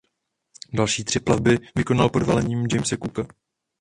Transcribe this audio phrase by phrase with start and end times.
[0.73, 3.27] Další tři plavby vykonal pod velením Jamese Cooka.